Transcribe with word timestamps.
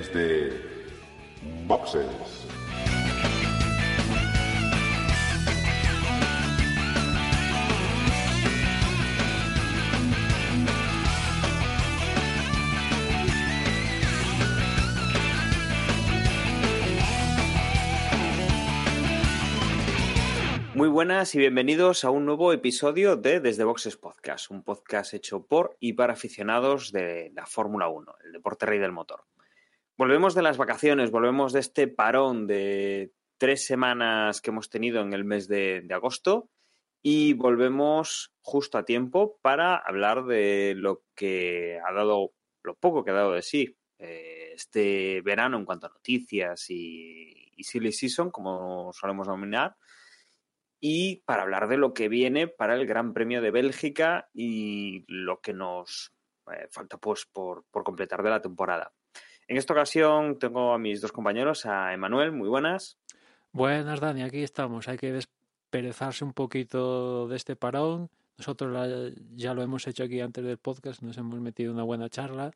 desde 0.00 0.50
Boxes. 1.66 2.06
Muy 20.74 20.88
buenas 20.88 21.34
y 21.34 21.38
bienvenidos 21.38 22.04
a 22.04 22.10
un 22.10 22.24
nuevo 22.24 22.54
episodio 22.54 23.16
de 23.16 23.40
Desde 23.40 23.64
Boxes 23.64 23.98
Podcast, 23.98 24.50
un 24.50 24.62
podcast 24.62 25.12
hecho 25.12 25.44
por 25.46 25.76
y 25.78 25.92
para 25.92 26.14
aficionados 26.14 26.90
de 26.90 27.30
la 27.34 27.44
Fórmula 27.44 27.88
1, 27.88 28.14
el 28.24 28.32
deporte 28.32 28.64
rey 28.64 28.78
del 28.78 28.92
motor. 28.92 29.29
Volvemos 30.00 30.34
de 30.34 30.40
las 30.40 30.56
vacaciones, 30.56 31.10
volvemos 31.10 31.52
de 31.52 31.60
este 31.60 31.86
parón 31.86 32.46
de 32.46 33.12
tres 33.36 33.66
semanas 33.66 34.40
que 34.40 34.48
hemos 34.48 34.70
tenido 34.70 35.02
en 35.02 35.12
el 35.12 35.26
mes 35.26 35.46
de, 35.46 35.86
agosto 35.90 36.48
y 37.02 37.34
volvemos 37.34 38.32
justo 38.40 38.78
a 38.78 38.86
tiempo 38.86 39.38
para 39.42 39.76
hablar 39.76 40.24
de 40.24 40.72
lo 40.74 41.02
que 41.14 41.78
ha 41.86 41.92
dado, 41.92 42.32
lo 42.62 42.76
poco 42.76 43.04
que 43.04 43.10
ha 43.10 43.14
dado 43.14 43.32
de 43.32 43.42
sí 43.42 43.76
eh, 43.98 44.52
este 44.54 45.20
verano 45.20 45.58
en 45.58 45.66
cuanto 45.66 45.88
a 45.88 45.90
noticias 45.90 46.70
y, 46.70 47.52
silly 47.58 47.92
season, 47.92 48.30
como 48.30 48.94
solemos 48.94 49.26
denominar, 49.26 49.76
y 50.80 51.16
para 51.26 51.42
hablar 51.42 51.68
de 51.68 51.76
lo 51.76 51.92
que 51.92 52.08
viene 52.08 52.48
para 52.48 52.74
el 52.74 52.86
Gran 52.86 53.12
Premio 53.12 53.42
de 53.42 53.50
Bélgica 53.50 54.30
y 54.32 55.04
lo 55.08 55.42
que 55.42 55.52
nos 55.52 56.14
eh, 56.50 56.68
falta 56.70 56.96
pues 56.96 57.26
por, 57.26 57.66
completar 57.70 58.22
de 58.22 58.30
la 58.30 58.40
temporada. 58.40 58.94
En 59.50 59.56
esta 59.56 59.72
ocasión 59.72 60.38
tengo 60.38 60.72
a 60.72 60.78
mis 60.78 61.00
dos 61.00 61.10
compañeros, 61.10 61.66
a 61.66 61.92
Emanuel, 61.92 62.30
muy 62.30 62.48
buenas. 62.48 62.96
Buenas, 63.50 63.98
Dani, 63.98 64.22
aquí 64.22 64.44
estamos. 64.44 64.86
Hay 64.86 64.96
que 64.96 65.10
desperezarse 65.10 66.24
un 66.24 66.32
poquito 66.32 67.26
de 67.26 67.34
este 67.34 67.56
parón. 67.56 68.10
Nosotros 68.38 68.72
la, 68.72 69.10
ya 69.34 69.52
lo 69.52 69.62
hemos 69.62 69.88
hecho 69.88 70.04
aquí 70.04 70.20
antes 70.20 70.44
del 70.44 70.58
podcast, 70.58 71.02
nos 71.02 71.18
hemos 71.18 71.40
metido 71.40 71.72
una 71.72 71.82
buena 71.82 72.08
charla 72.08 72.52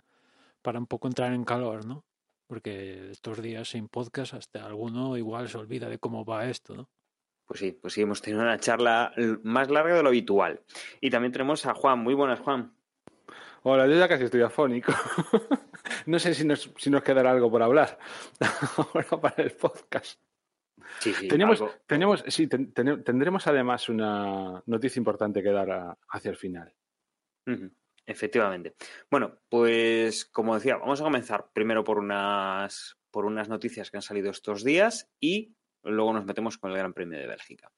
para 0.62 0.78
un 0.78 0.86
poco 0.86 1.08
entrar 1.08 1.32
en 1.32 1.42
calor, 1.42 1.84
¿no? 1.84 2.04
Porque 2.46 3.10
estos 3.10 3.42
días 3.42 3.70
sin 3.70 3.88
podcast 3.88 4.34
hasta 4.34 4.64
alguno 4.64 5.16
igual 5.16 5.48
se 5.48 5.58
olvida 5.58 5.88
de 5.88 5.98
cómo 5.98 6.24
va 6.24 6.48
esto, 6.48 6.76
¿no? 6.76 6.88
Pues 7.44 7.58
sí, 7.58 7.72
pues 7.72 7.94
sí, 7.94 8.02
hemos 8.02 8.22
tenido 8.22 8.40
una 8.40 8.60
charla 8.60 9.12
más 9.42 9.68
larga 9.68 9.96
de 9.96 10.02
lo 10.04 10.10
habitual. 10.10 10.60
Y 11.00 11.10
también 11.10 11.32
tenemos 11.32 11.66
a 11.66 11.74
Juan. 11.74 11.98
Muy 11.98 12.14
buenas, 12.14 12.38
Juan. 12.38 12.72
Hola, 13.66 13.86
yo 13.86 13.94
ya 13.94 14.06
casi 14.06 14.24
estoy 14.24 14.42
afónico. 14.42 14.92
no 16.06 16.18
sé 16.18 16.34
si 16.34 16.44
nos, 16.44 16.70
si 16.76 16.90
nos 16.90 17.02
quedará 17.02 17.30
algo 17.30 17.50
por 17.50 17.62
hablar 17.62 17.98
ahora 18.76 19.20
para 19.22 19.42
el 19.42 19.52
podcast. 19.52 20.20
Sí, 21.00 21.14
sí, 21.14 21.28
tenemos, 21.28 21.62
algo. 21.62 21.72
tenemos, 21.86 22.22
sí, 22.28 22.46
ten, 22.46 22.74
ten, 22.74 23.02
tendremos 23.02 23.46
además 23.46 23.88
una 23.88 24.62
noticia 24.66 25.00
importante 25.00 25.42
que 25.42 25.50
dar 25.50 25.70
a, 25.70 25.98
hacia 26.10 26.30
el 26.30 26.36
final. 26.36 26.74
Uh 27.46 27.52
-huh. 27.52 27.72
Efectivamente. 28.04 28.74
Bueno, 29.10 29.38
pues 29.48 30.26
como 30.26 30.54
decía, 30.54 30.76
vamos 30.76 31.00
a 31.00 31.04
comenzar 31.04 31.46
primero 31.54 31.84
por 31.84 31.98
unas, 31.98 32.98
por 33.10 33.24
unas 33.24 33.48
noticias 33.48 33.90
que 33.90 33.96
han 33.96 34.02
salido 34.02 34.30
estos 34.30 34.62
días 34.62 35.10
y 35.20 35.54
luego 35.82 36.12
nos 36.12 36.26
metemos 36.26 36.58
con 36.58 36.70
el 36.70 36.76
Gran 36.76 36.92
Premio 36.92 37.18
de 37.18 37.28
Bélgica. 37.28 37.72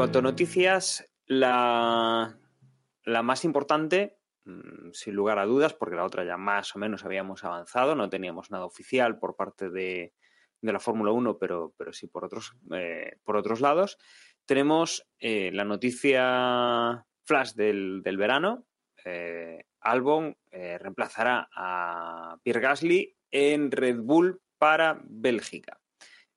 Cuanto 0.00 0.20
a 0.20 0.22
noticias, 0.22 1.12
la, 1.26 2.38
la 3.04 3.22
más 3.22 3.44
importante, 3.44 4.16
mm, 4.46 4.92
sin 4.94 5.14
lugar 5.14 5.38
a 5.38 5.44
dudas, 5.44 5.74
porque 5.74 5.94
la 5.94 6.06
otra 6.06 6.24
ya 6.24 6.38
más 6.38 6.74
o 6.74 6.78
menos 6.78 7.04
habíamos 7.04 7.44
avanzado, 7.44 7.94
no 7.94 8.08
teníamos 8.08 8.50
nada 8.50 8.64
oficial 8.64 9.18
por 9.18 9.36
parte 9.36 9.68
de, 9.68 10.14
de 10.62 10.72
la 10.72 10.80
Fórmula 10.80 11.12
1, 11.12 11.36
pero, 11.36 11.74
pero 11.76 11.92
sí 11.92 12.06
por 12.06 12.24
otros, 12.24 12.54
eh, 12.72 13.18
por 13.24 13.36
otros 13.36 13.60
lados, 13.60 13.98
tenemos 14.46 15.06
eh, 15.18 15.50
la 15.52 15.64
noticia 15.64 17.04
flash 17.26 17.52
del, 17.52 18.00
del 18.02 18.16
verano. 18.16 18.64
Eh, 19.04 19.66
Albon 19.80 20.34
eh, 20.50 20.78
reemplazará 20.78 21.50
a 21.54 22.38
Pierre 22.42 22.62
Gasly 22.62 23.18
en 23.30 23.70
Red 23.70 23.98
Bull 23.98 24.40
para 24.56 24.98
Bélgica. 25.04 25.79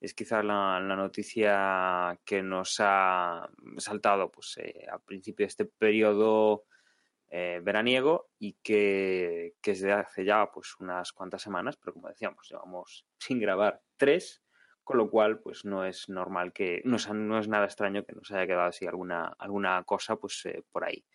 Es 0.03 0.13
quizás 0.13 0.43
la, 0.43 0.81
la, 0.81 0.97
noticia 0.97 2.19
que 2.25 2.43
nos 2.43 2.75
ha 2.81 3.49
saltado 3.77 4.29
pues, 4.29 4.57
eh, 4.57 4.85
al 4.91 4.99
principio 4.99 5.45
de 5.45 5.47
este 5.47 5.63
periodo 5.63 6.65
eh, 7.29 7.61
veraniego 7.63 8.29
y 8.37 8.57
que, 8.61 9.55
que, 9.61 9.71
es 9.71 9.79
de 9.79 9.93
hace 9.93 10.25
ya 10.25 10.51
pues, 10.51 10.75
unas 10.81 11.13
cuantas 11.13 11.41
semanas, 11.41 11.77
pero 11.77 11.93
como 11.93 12.09
decíamos, 12.09 12.49
llevamos 12.49 13.07
sin 13.17 13.39
grabar 13.39 13.81
tres, 13.95 14.43
con 14.83 14.97
lo 14.97 15.09
cual 15.09 15.39
pues, 15.39 15.63
no 15.63 15.85
es 15.85 16.09
normal 16.09 16.51
que, 16.51 16.81
no 16.83 16.97
es, 16.97 17.09
no 17.09 17.39
es 17.39 17.47
nada 17.47 17.63
extraño 17.63 18.03
que 18.03 18.11
nos 18.11 18.29
haya 18.31 18.45
quedado 18.45 18.67
así 18.67 18.85
alguna, 18.85 19.27
alguna 19.39 19.81
cosa 19.85 20.17
pues, 20.17 20.45
eh, 20.47 20.65
por 20.69 20.83
ahí. 20.83 21.05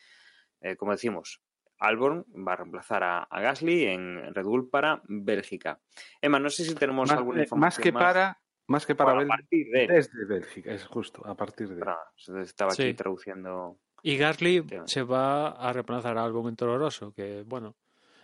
como 0.78 0.92
decimos, 0.92 1.42
Albon 1.76 2.24
va 2.34 2.54
a 2.54 2.56
reemplazar 2.56 3.04
a, 3.04 3.22
a, 3.24 3.40
Gasly 3.42 3.84
en 3.84 4.34
Red 4.34 4.44
Bull 4.46 4.70
para 4.70 5.02
Bélgica. 5.04 5.78
Emma, 6.22 6.38
no 6.38 6.48
sé 6.48 6.64
si 6.64 6.74
tenemos 6.74 7.10
más, 7.10 7.18
alguna 7.18 7.42
información 7.42 7.60
más 7.60 7.78
que 7.78 7.92
más. 7.92 8.02
para 8.02 8.40
más 8.68 8.86
que 8.86 8.94
para 8.94 9.14
bueno, 9.14 9.32
a 9.32 9.36
partir 9.36 9.66
de 9.70 9.86
desde 9.86 10.24
Bélgica, 10.26 10.72
es 10.72 10.84
justo, 10.84 11.26
a 11.26 11.34
partir 11.34 11.68
de. 11.68 11.82
Ah, 11.84 11.98
estaba 12.42 12.72
aquí 12.72 12.82
sí. 12.82 12.94
traduciendo. 12.94 13.78
Y 14.02 14.16
Gasly 14.16 14.64
se 14.84 15.02
va 15.02 15.48
a 15.48 15.72
reemplazar 15.72 16.16
a 16.18 16.24
Albon 16.24 16.48
en 16.48 16.56
Toro 16.56 16.78
Rosso, 16.78 17.12
que 17.12 17.42
bueno, 17.46 17.74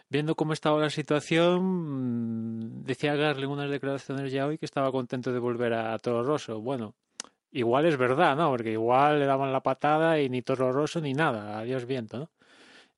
viendo 0.09 0.37
cómo 0.37 0.53
estaba 0.53 0.79
la 0.79 0.91
situación, 0.91 2.85
decía 2.85 3.17
Gasly 3.17 3.45
en 3.45 3.51
unas 3.51 3.71
declaraciones 3.71 4.31
ya 4.31 4.47
hoy 4.47 4.59
que 4.59 4.67
estaba 4.67 4.93
contento 4.93 5.33
de 5.33 5.39
volver 5.39 5.73
a 5.73 5.99
Toro 5.99 6.23
Rosso. 6.23 6.61
Bueno, 6.61 6.95
igual 7.51 7.87
es 7.87 7.97
verdad, 7.97 8.37
¿no? 8.37 8.51
Porque 8.51 8.73
igual 8.73 9.21
le 9.21 9.27
daban 9.27 9.51
la 9.51 9.63
patada 9.63 10.21
y 10.21 10.29
ni 10.29 10.43
Toro 10.43 10.73
Rosso 10.73 11.01
ni 11.01 11.15
nada, 11.15 11.59
adiós 11.59 11.87
viento, 11.87 12.19
¿no? 12.19 12.31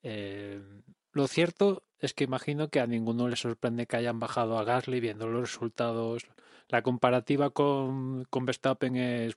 Eh, 0.03 0.61
lo 1.13 1.29
cierto 1.29 1.85
es 1.99 2.13
que 2.13 2.25
imagino 2.25 2.69
que 2.69 2.81
a 2.81 2.87
ninguno 2.87 3.29
le 3.29 3.37
sorprende 3.37 3.87
que 3.87 3.97
hayan 3.97 4.21
bajado 4.21 4.59
a 4.59 4.65
Gasly 4.65 5.01
viendo 5.01 5.27
los 5.29 5.41
resultados. 5.41 6.27
La 6.69 6.83
comparativa 6.83 7.51
con, 7.51 8.25
con 8.25 8.45
Verstappen 8.45 8.97
es 8.97 9.37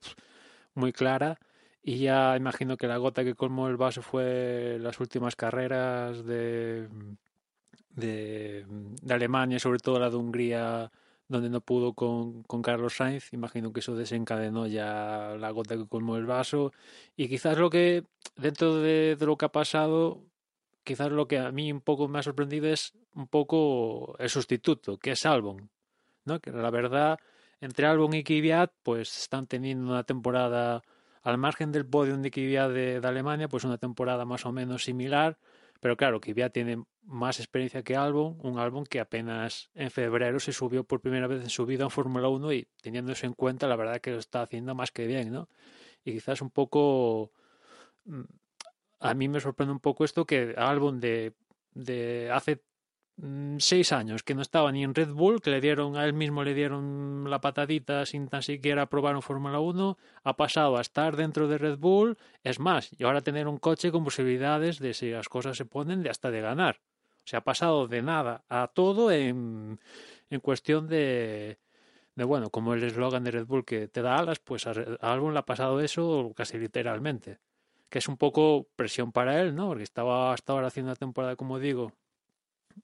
muy 0.73 0.93
clara 0.93 1.39
y 1.81 1.99
ya 1.99 2.35
imagino 2.35 2.77
que 2.77 2.87
la 2.87 2.97
gota 2.97 3.23
que 3.23 3.35
colmó 3.35 3.67
el 3.67 3.77
vaso 3.77 4.01
fue 4.01 4.77
las 4.79 4.99
últimas 4.99 5.35
carreras 5.35 6.25
de, 6.25 6.89
de, 7.91 8.65
de 8.67 9.13
Alemania, 9.13 9.59
sobre 9.59 9.79
todo 9.79 9.99
la 9.99 10.09
de 10.09 10.17
Hungría, 10.17 10.91
donde 11.27 11.49
no 11.49 11.61
pudo 11.61 11.93
con, 11.93 12.43
con, 12.43 12.61
Carlos 12.61 12.95
Sainz. 12.95 13.33
Imagino 13.33 13.71
que 13.71 13.79
eso 13.79 13.95
desencadenó 13.95 14.67
ya 14.67 15.35
la 15.39 15.51
gota 15.51 15.77
que 15.77 15.87
colmó 15.87 16.17
el 16.17 16.25
vaso. 16.25 16.73
Y 17.15 17.29
quizás 17.29 17.57
lo 17.57 17.69
que, 17.69 18.03
dentro 18.35 18.75
de, 18.75 19.15
de 19.15 19.25
lo 19.25 19.37
que 19.37 19.45
ha 19.45 19.51
pasado, 19.51 20.23
quizás 20.83 21.11
lo 21.11 21.27
que 21.27 21.39
a 21.39 21.51
mí 21.51 21.71
un 21.71 21.81
poco 21.81 22.07
me 22.07 22.19
ha 22.19 22.23
sorprendido 22.23 22.67
es 22.67 22.93
un 23.15 23.27
poco 23.27 24.15
el 24.19 24.29
sustituto, 24.29 24.97
que 24.97 25.11
es 25.11 25.25
Albon, 25.25 25.69
Que 26.37 26.51
la 26.51 26.69
verdad, 26.69 27.19
entre 27.59 27.87
Albon 27.87 28.13
y 28.13 28.23
Kvyat, 28.23 28.71
pues 28.83 29.17
están 29.17 29.47
teniendo 29.47 29.89
una 29.89 30.03
temporada 30.03 30.83
al 31.23 31.37
margen 31.37 31.71
del 31.71 31.85
podium 31.85 32.21
de 32.21 32.31
Kvyat 32.31 32.71
de, 32.71 33.01
Alemania, 33.03 33.49
pues 33.49 33.63
una 33.63 33.77
temporada 33.77 34.25
más 34.25 34.45
o 34.45 34.51
menos 34.51 34.83
similar, 34.83 35.37
pero 35.79 35.97
claro, 35.97 36.19
Kvyat 36.21 36.53
tiene 36.53 36.83
más 37.03 37.39
experiencia 37.39 37.83
que 37.83 37.95
Albon, 37.95 38.37
un 38.41 38.59
Albon 38.59 38.85
que 38.85 38.99
apenas 38.99 39.69
en 39.73 39.91
febrero 39.91 40.39
se 40.39 40.53
subió 40.53 40.83
por 40.83 41.01
primera 41.01 41.27
vez 41.27 41.41
en 41.41 41.49
su 41.49 41.65
vida 41.65 41.83
en 41.83 41.89
Fórmula 41.89 42.27
1 42.29 42.53
y 42.53 42.67
teniendo 42.81 43.11
eso 43.11 43.25
en 43.25 43.33
cuenta, 43.33 43.67
la 43.67 43.75
verdad 43.75 43.99
que 43.99 44.11
lo 44.11 44.19
está 44.19 44.41
haciendo 44.41 44.75
más 44.75 44.91
que 44.91 45.07
bien, 45.07 45.31
¿no? 45.31 45.49
Y 46.03 46.13
quizás 46.13 46.41
un 46.41 46.51
poco 46.51 47.31
mm, 48.05 48.21
a 48.99 49.13
mí 49.13 49.27
me 49.27 49.39
sorprende 49.39 49.71
un 49.73 49.79
poco 49.79 50.05
esto 50.05 50.25
que 50.25 50.53
Albon 50.57 50.99
de, 50.99 51.33
de 51.73 52.29
hace 52.31 52.61
seis 53.59 53.91
años 53.91 54.23
que 54.23 54.35
no 54.35 54.41
estaba 54.41 54.71
ni 54.71 54.83
en 54.83 54.95
Red 54.95 55.09
Bull, 55.09 55.41
que 55.41 55.49
le 55.49 55.61
dieron 55.61 55.97
a 55.97 56.05
él 56.05 56.13
mismo 56.13 56.43
le 56.43 56.53
dieron 56.53 57.29
la 57.29 57.41
patadita 57.41 58.05
sin 58.05 58.27
tan 58.27 58.43
siquiera 58.43 58.89
probar 58.89 59.15
un 59.15 59.21
Fórmula 59.21 59.59
1, 59.59 59.97
ha 60.23 60.37
pasado 60.37 60.77
a 60.77 60.81
estar 60.81 61.15
dentro 61.15 61.47
de 61.47 61.57
Red 61.57 61.77
Bull, 61.77 62.17
es 62.43 62.59
más, 62.59 62.89
y 62.97 63.03
ahora 63.03 63.21
tener 63.21 63.47
un 63.47 63.57
coche 63.57 63.91
con 63.91 64.03
posibilidades 64.03 64.79
de 64.79 64.93
si 64.93 65.11
las 65.11 65.29
cosas 65.29 65.57
se 65.57 65.65
ponen 65.65 66.03
de 66.03 66.09
hasta 66.09 66.31
de 66.31 66.41
ganar. 66.41 66.81
O 67.25 67.27
sea, 67.29 67.39
ha 67.39 67.43
pasado 67.43 67.87
de 67.87 68.01
nada 68.01 68.43
a 68.49 68.67
todo 68.73 69.11
en, 69.11 69.79
en 70.29 70.39
cuestión 70.39 70.87
de, 70.87 71.59
de, 72.15 72.23
bueno, 72.23 72.49
como 72.49 72.73
el 72.73 72.83
eslogan 72.83 73.23
de 73.23 73.31
Red 73.31 73.45
Bull 73.45 73.65
que 73.65 73.87
te 73.87 74.01
da 74.01 74.17
alas, 74.17 74.39
pues 74.39 74.65
a, 74.67 74.71
a 74.71 75.17
le 75.17 75.39
ha 75.39 75.45
pasado 75.45 75.81
eso 75.81 76.33
casi 76.35 76.57
literalmente 76.57 77.39
que 77.89 77.99
es 77.99 78.07
un 78.07 78.17
poco 78.17 78.67
presión 78.75 79.11
para 79.11 79.41
él, 79.41 79.55
¿no? 79.55 79.67
Porque 79.67 79.83
estaba 79.83 80.31
hasta 80.33 80.53
ahora 80.53 80.67
haciendo 80.67 80.91
una 80.91 80.95
temporada, 80.95 81.35
como 81.35 81.59
digo, 81.59 81.91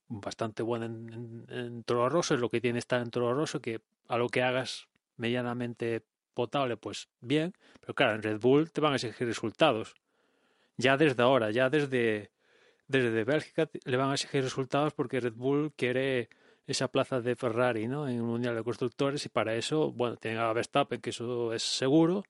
bastante 0.07 0.63
buena 0.63 0.85
en, 0.85 1.45
en, 1.49 1.83
Toro 1.83 2.09
Rosso, 2.09 2.33
es 2.35 2.39
lo 2.39 2.49
que 2.49 2.61
tiene 2.61 2.79
estar 2.79 3.01
en 3.01 3.09
Toro 3.09 3.33
Rosso, 3.33 3.61
que 3.61 3.81
a 4.07 4.17
lo 4.17 4.29
que 4.29 4.43
hagas 4.43 4.87
medianamente 5.17 6.03
potable, 6.33 6.77
pues 6.77 7.09
bien, 7.21 7.53
pero 7.79 7.93
claro, 7.95 8.15
en 8.15 8.23
Red 8.23 8.39
Bull 8.39 8.71
te 8.71 8.81
van 8.81 8.93
a 8.93 8.95
exigir 8.95 9.27
resultados. 9.27 9.95
ya 10.77 10.97
desde 10.97 11.23
ahora, 11.23 11.51
ya 11.51 11.69
desde, 11.69 12.31
desde 12.87 13.23
Bélgica 13.23 13.69
le 13.85 13.97
van 13.97 14.11
a 14.11 14.13
exigir 14.13 14.43
resultados 14.43 14.93
porque 14.93 15.19
Red 15.19 15.33
Bull 15.33 15.73
quiere 15.75 16.29
esa 16.67 16.87
plaza 16.89 17.21
de 17.21 17.35
Ferrari 17.35 17.87
¿no? 17.87 18.07
en 18.07 18.17
el 18.17 18.23
Mundial 18.23 18.55
de 18.55 18.63
Constructores 18.63 19.25
y 19.25 19.29
para 19.29 19.55
eso, 19.55 19.91
bueno, 19.91 20.17
tiene 20.17 20.39
a 20.39 20.51
Verstappen, 20.53 20.99
que 20.99 21.11
eso 21.11 21.53
es 21.53 21.63
seguro, 21.63 22.23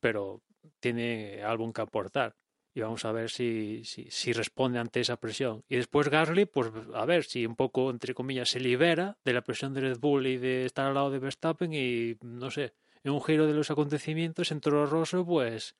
pero 0.00 0.42
tiene 0.80 1.42
algo 1.42 1.70
que 1.72 1.80
aportar. 1.80 2.34
Y 2.74 2.80
vamos 2.80 3.04
a 3.04 3.12
ver 3.12 3.30
si, 3.30 3.84
si, 3.84 4.32
responde 4.32 4.78
ante 4.78 5.00
esa 5.00 5.18
presión. 5.18 5.62
Y 5.68 5.76
después 5.76 6.08
Gasly, 6.08 6.46
pues 6.46 6.70
a 6.94 7.04
ver 7.04 7.24
si 7.24 7.44
un 7.44 7.54
poco, 7.54 7.90
entre 7.90 8.14
comillas, 8.14 8.48
se 8.48 8.60
libera 8.60 9.18
de 9.24 9.32
la 9.34 9.42
presión 9.42 9.74
de 9.74 9.82
Red 9.82 9.98
Bull 9.98 10.26
y 10.26 10.38
de 10.38 10.64
estar 10.64 10.86
al 10.86 10.94
lado 10.94 11.10
de 11.10 11.18
Verstappen 11.18 11.72
y, 11.74 12.16
no 12.22 12.50
sé, 12.50 12.72
en 13.04 13.12
un 13.12 13.22
giro 13.22 13.46
de 13.46 13.52
los 13.52 13.70
acontecimientos 13.70 14.50
en 14.52 14.60
Toro 14.60 14.86
Rosso, 14.86 15.26
pues 15.26 15.76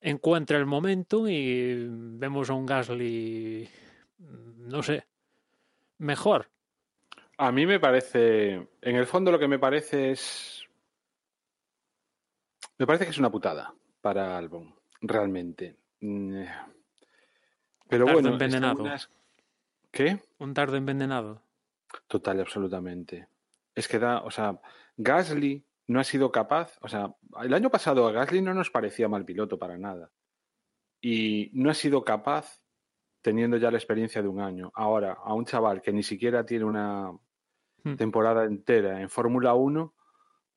encuentra 0.00 0.58
el 0.58 0.66
momento 0.66 1.28
y 1.28 1.86
vemos 1.88 2.50
a 2.50 2.54
un 2.54 2.66
Gasly, 2.66 3.68
no 4.18 4.82
sé, 4.82 5.06
mejor. 5.98 6.48
A 7.36 7.52
mí 7.52 7.66
me 7.66 7.80
parece, 7.80 8.68
en 8.82 8.96
el 8.96 9.06
fondo 9.06 9.30
lo 9.30 9.38
que 9.38 9.48
me 9.48 9.58
parece 9.58 10.10
es, 10.10 10.64
me 12.78 12.86
parece 12.86 13.04
que 13.04 13.10
es 13.10 13.18
una 13.18 13.30
putada 13.30 13.74
para 14.00 14.36
Albon, 14.36 14.74
realmente. 15.00 15.76
Mm, 16.00 16.42
Pero 17.88 18.04
Dardo 18.06 18.20
bueno, 18.20 18.28
envenenado. 18.34 18.82
unas- 18.82 19.10
¿qué? 19.90 20.20
Un 20.38 20.54
dardo 20.54 20.76
envenenado. 20.76 21.42
Total 22.06 22.38
absolutamente. 22.40 23.26
Es 23.74 23.88
que 23.88 23.98
da, 23.98 24.22
o 24.22 24.30
sea, 24.30 24.60
Gasly 24.96 25.64
no 25.88 25.98
ha 26.00 26.04
sido 26.04 26.30
capaz, 26.30 26.78
o 26.82 26.88
sea, 26.88 27.12
el 27.42 27.52
año 27.52 27.68
pasado 27.70 28.06
a 28.06 28.12
Gasly 28.12 28.42
no 28.42 28.54
nos 28.54 28.70
parecía 28.70 29.08
mal 29.08 29.24
piloto 29.24 29.58
para 29.58 29.76
nada. 29.76 30.10
Y 31.00 31.50
no 31.54 31.70
ha 31.70 31.74
sido 31.74 32.04
capaz, 32.04 32.60
teniendo 33.22 33.56
ya 33.56 33.70
la 33.70 33.78
experiencia 33.78 34.22
de 34.22 34.28
un 34.28 34.40
año, 34.40 34.70
ahora 34.74 35.14
a 35.24 35.34
un 35.34 35.44
chaval 35.46 35.82
que 35.82 35.92
ni 35.92 36.02
siquiera 36.02 36.44
tiene 36.46 36.64
una 36.64 37.10
Hmm. 37.82 37.96
temporada 37.96 38.44
entera 38.44 39.00
en 39.00 39.08
Fórmula 39.10 39.54
1, 39.54 39.94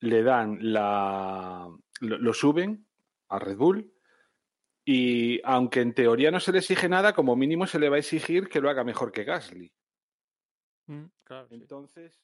le 0.01 0.23
dan 0.23 0.57
la. 0.61 1.69
Lo, 2.01 2.17
lo 2.17 2.33
suben 2.33 2.85
a 3.29 3.39
Red 3.39 3.55
Bull. 3.57 3.89
Y 4.85 5.39
aunque 5.45 5.81
en 5.81 5.93
teoría 5.93 6.31
no 6.31 6.39
se 6.39 6.51
le 6.51 6.59
exige 6.59 6.89
nada, 6.89 7.13
como 7.13 7.35
mínimo 7.35 7.65
se 7.67 7.79
le 7.79 7.89
va 7.89 7.95
a 7.95 7.99
exigir 7.99 8.49
que 8.49 8.59
lo 8.59 8.69
haga 8.69 8.83
mejor 8.83 9.11
que 9.11 9.23
Gasly. 9.23 9.71
Mm, 10.87 11.05
claro. 11.23 11.47
Entonces. 11.51 12.19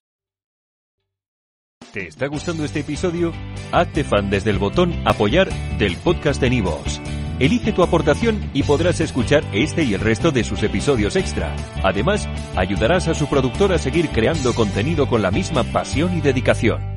¿Te 1.94 2.08
está 2.08 2.28
gustando 2.28 2.66
este 2.66 2.82
episodio? 2.82 3.32
Hazte 3.72 4.04
fan 4.04 4.30
desde 4.30 4.52
el 4.52 4.60
botón 4.60 4.94
Apoyar 5.06 5.50
del 5.80 5.96
podcast 5.98 6.40
de 6.42 6.50
Nivos. 6.50 7.02
Elige 7.40 7.72
tu 7.72 7.84
aportación 7.84 8.52
y 8.54 8.64
podrás 8.64 9.00
escuchar 9.00 9.44
este 9.54 9.84
y 9.84 9.94
el 9.94 10.02
resto 10.02 10.32
de 10.32 10.44
sus 10.44 10.62
episodios 10.62 11.16
extra. 11.16 11.56
Además, 11.84 12.28
ayudarás 12.58 13.08
a 13.08 13.14
su 13.14 13.28
productor 13.28 13.72
a 13.72 13.78
seguir 13.78 14.10
creando 14.10 14.54
contenido 14.54 15.08
con 15.08 15.22
la 15.22 15.32
misma 15.32 15.64
pasión 15.64 16.18
y 16.18 16.22
dedicación. 16.22 16.89